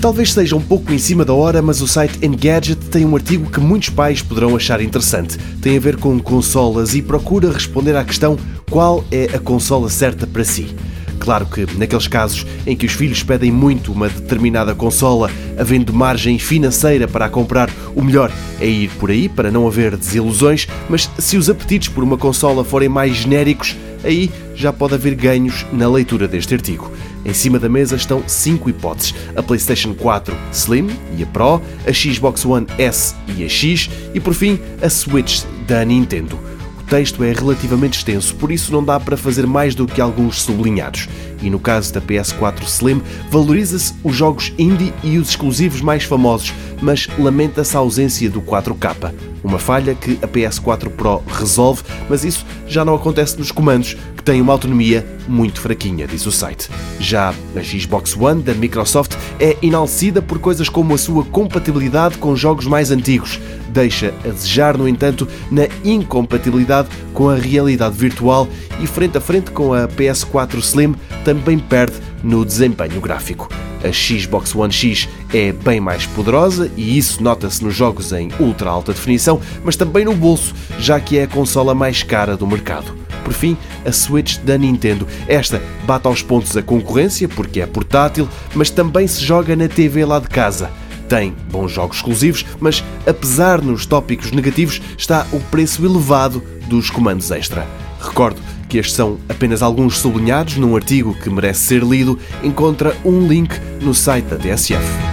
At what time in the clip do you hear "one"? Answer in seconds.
32.44-32.66, 58.16-58.42, 74.54-74.72